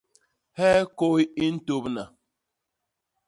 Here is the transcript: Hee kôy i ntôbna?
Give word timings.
Hee 0.57 0.81
kôy 0.99 1.21
i 1.45 1.45
ntôbna? 1.55 2.03